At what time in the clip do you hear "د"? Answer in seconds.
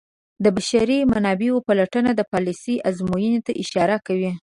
0.43-0.45, 2.15-2.21